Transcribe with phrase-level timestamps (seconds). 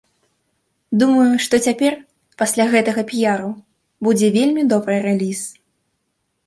[1.03, 1.93] Думаю, што цяпер,
[2.43, 3.51] пасля гэтага піяру,
[4.09, 5.39] будзе вельмі добры рэліз.